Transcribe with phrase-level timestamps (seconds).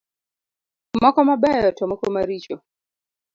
[1.03, 2.55] Moko mabeyo to moko maricho.